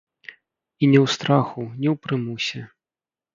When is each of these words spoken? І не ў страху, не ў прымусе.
І 0.81 0.87
не 0.93 0.99
ў 1.05 1.13
страху, 1.15 1.61
не 1.81 1.89
ў 1.93 1.95
прымусе. 2.07 2.61